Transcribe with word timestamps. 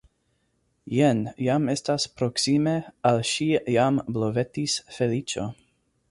Jen 0.91 1.19
jam 1.47 1.67
estas 1.73 2.07
proksime, 2.21 2.73
al 3.09 3.21
ŝi 3.33 3.49
jam 3.75 4.01
blovetis 4.17 4.79
feliĉo. 4.97 5.45